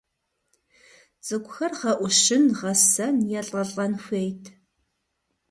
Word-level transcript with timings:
Цӏыкӏухэр 1.25 1.71
гъэӀущын, 1.79 2.43
гъэсэн, 2.57 3.15
елӀэлӀэн 3.39 3.93
хуейт. 4.03 4.43